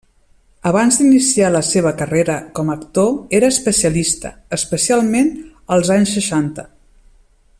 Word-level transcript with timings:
Abans 0.67 0.95
d'iniciar 1.01 1.49
la 1.55 1.61
seva 1.67 1.91
carrera 1.99 2.37
com 2.59 2.71
a 2.73 2.77
actor 2.79 3.13
era 3.41 3.51
especialista, 3.55 4.33
especialment 4.61 5.31
en 5.37 5.79
els 5.79 5.95
anys 5.99 6.19
seixanta. 6.19 6.67